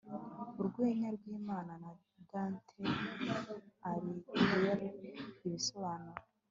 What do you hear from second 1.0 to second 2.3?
rwImana ya